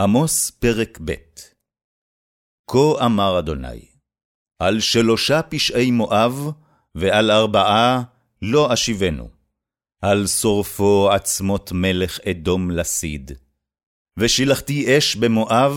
עמוס 0.00 0.50
פרק 0.50 0.98
ב' 1.04 1.14
כה 2.70 3.04
אמר 3.06 3.38
אדוני, 3.38 3.88
על 4.58 4.80
שלושה 4.80 5.42
פשעי 5.42 5.90
מואב, 5.90 6.50
ועל 6.94 7.30
ארבעה 7.30 8.02
לא 8.42 8.72
אשיבנו, 8.72 9.30
על 10.02 10.26
שורפו 10.26 11.10
עצמות 11.10 11.72
מלך 11.72 12.20
אדום 12.20 12.70
לסיד. 12.70 13.32
ושילחתי 14.18 14.98
אש 14.98 15.16
במואב, 15.16 15.76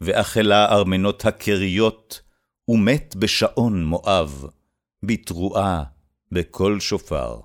ואכלה 0.00 0.72
ארמנות 0.72 1.24
הקריות, 1.24 2.22
ומת 2.68 3.16
בשעון 3.16 3.84
מואב, 3.84 4.44
בתרועה, 5.02 5.84
בקול 6.32 6.80
שופר. 6.80 7.40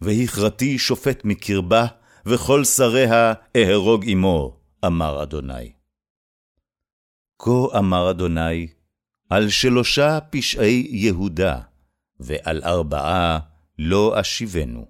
והכרתי 0.00 0.78
שופט 0.78 1.24
מקרבה, 1.24 1.86
וכל 2.26 2.64
שריה 2.64 3.32
אהרוג 3.56 4.04
עמו. 4.06 4.61
אמר 4.86 5.22
אדוני. 5.22 5.72
כה 7.38 7.78
אמר 7.78 8.10
אדוני, 8.10 8.68
על 9.30 9.48
שלושה 9.48 10.18
פשעי 10.30 10.86
יהודה, 10.90 11.60
ועל 12.20 12.62
ארבעה 12.64 13.38
לא 13.78 14.20
אשיבנו. 14.20 14.86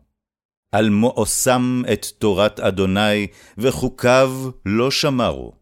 על 0.72 0.90
מואסם 0.90 1.82
את 1.92 2.06
תורת 2.18 2.60
אדוני, 2.60 3.26
וחוקיו 3.58 4.50
לא 4.66 4.90
שמרו. 4.90 5.52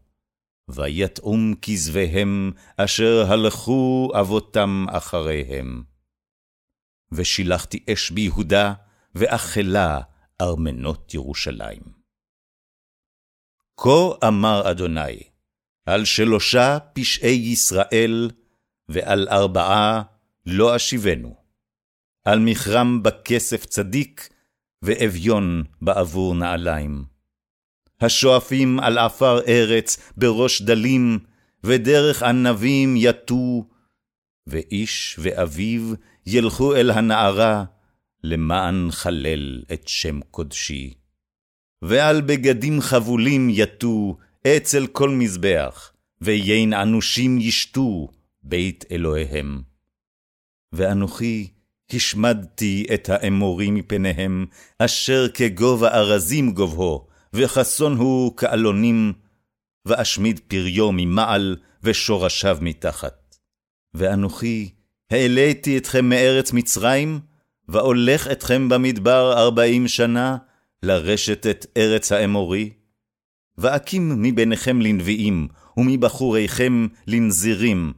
ויטעום 0.69 1.53
כזביהם, 1.61 2.51
אשר 2.77 3.25
הלכו 3.27 4.11
אבותם 4.19 4.85
אחריהם. 4.89 5.83
ושילחתי 7.11 7.83
אש 7.93 8.11
ביהודה, 8.11 8.73
ואכלה 9.15 9.99
ארמנות 10.41 11.13
ירושלים. 11.13 12.00
כה 13.83 14.27
אמר 14.27 14.71
אדוני, 14.71 15.17
על 15.85 16.05
שלושה 16.05 16.77
פשעי 16.93 17.35
ישראל, 17.35 18.29
ועל 18.89 19.27
ארבעה 19.31 20.01
לא 20.45 20.75
אשיבנו. 20.75 21.35
על 22.25 22.39
מכרם 22.39 23.03
בכסף 23.03 23.65
צדיק, 23.65 24.29
ואביון 24.81 25.63
בעבור 25.81 26.35
נעליים. 26.35 27.03
השואפים 28.01 28.79
על 28.79 28.97
עפר 28.97 29.39
ארץ 29.47 30.11
בראש 30.17 30.61
דלים, 30.61 31.19
ודרך 31.63 32.23
ענבים 32.23 32.93
יטו, 32.97 33.67
ואיש 34.47 35.19
ואביו 35.19 35.81
ילכו 36.25 36.75
אל 36.75 36.91
הנערה, 36.91 37.63
למען 38.23 38.91
חלל 38.91 39.63
את 39.73 39.87
שם 39.87 40.19
קודשי. 40.31 41.00
ועל 41.81 42.21
בגדים 42.21 42.81
חבולים 42.81 43.47
יטו 43.49 44.17
אצל 44.47 44.87
כל 44.87 45.09
מזבח, 45.09 45.91
ויין 46.21 46.73
אנושים 46.73 47.37
ישתו 47.39 48.07
בית 48.43 48.85
אלוהיהם. 48.91 49.61
ואנוכי 50.73 51.47
השמדתי 51.93 52.85
את 52.93 53.09
האמורים 53.09 53.75
מפניהם, 53.75 54.45
אשר 54.79 55.27
כגובה 55.33 55.91
ארזים 55.91 56.53
גובהו, 56.53 57.07
וחסון 57.33 57.97
הוא 57.97 58.37
כאלונים, 58.37 59.13
ואשמיד 59.85 60.39
פריו 60.47 60.91
ממעל, 60.91 61.57
ושורשיו 61.83 62.57
מתחת. 62.61 63.35
ואנוכי 63.93 64.69
העליתי 65.11 65.77
אתכם 65.77 66.05
מארץ 66.05 66.53
מצרים, 66.53 67.19
והולך 67.67 68.27
אתכם 68.31 68.69
במדבר 68.69 69.33
ארבעים 69.37 69.87
שנה, 69.87 70.37
לרשת 70.83 71.45
את 71.47 71.65
ארץ 71.77 72.11
האמורי? 72.11 72.73
ואקים 73.57 74.21
מביניכם 74.21 74.81
לנביאים, 74.81 75.47
ומבחוריכם 75.77 76.87
לנזירים, 77.07 77.93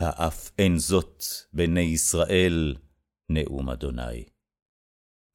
האף 0.00 0.50
אין 0.58 0.78
זאת 0.78 1.24
בני 1.52 1.80
ישראל, 1.80 2.76
נאום 3.30 3.70
אדוני. 3.70 4.24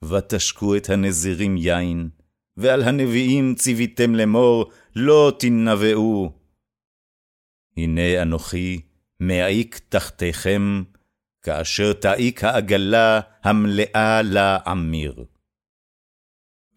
ותשקו 0.03 0.75
את 0.75 0.89
הנזירים 0.89 1.57
יין, 1.57 2.09
ועל 2.57 2.81
הנביאים 2.81 3.55
ציוויתם 3.55 4.15
לאמור, 4.15 4.71
לא 4.95 5.33
תנבאו. 5.39 6.31
הנה 7.77 8.21
אנוכי 8.21 8.81
מעיק 9.19 9.79
תחתיכם, 9.89 10.83
כאשר 11.41 11.93
תעיק 11.93 12.43
העגלה 12.43 13.19
המלאה 13.43 14.21
לה 14.21 14.57
עמיר. 14.65 15.25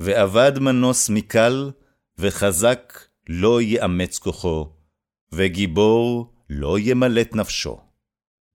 ואבד 0.00 0.58
מנוס 0.58 1.10
מקל, 1.10 1.70
וחזק 2.18 3.00
לא 3.28 3.62
יאמץ 3.62 4.18
כוחו, 4.18 4.72
וגיבור 5.32 6.32
לא 6.50 6.78
ימלט 6.78 7.34
נפשו. 7.34 7.80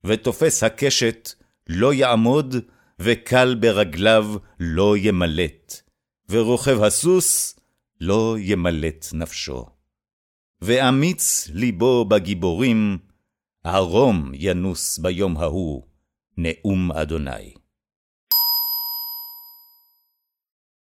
ותופס 0.04 0.64
הקשת 0.64 1.30
לא 1.68 1.94
יעמוד, 1.94 2.56
וקל 3.00 3.56
ברגליו 3.56 4.36
לא 4.60 4.98
ימלט, 4.98 5.82
ורוכב 6.30 6.84
הסוס 6.84 7.60
לא 8.02 8.36
ימלט 8.40 9.06
נפשו. 9.14 9.66
ואמיץ 10.62 11.50
ליבו 11.54 12.06
בגיבורים, 12.06 12.98
ערום 13.64 14.32
ינוס 14.34 14.98
ביום 14.98 15.38
ההוא, 15.38 15.84
נאום 16.38 16.92
אדוני. 16.92 17.61